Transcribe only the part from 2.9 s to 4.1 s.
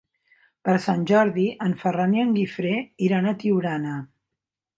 iran a Tiurana.